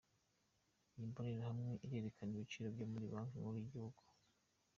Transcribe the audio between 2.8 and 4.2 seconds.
muri banki nkuru y'igihugu.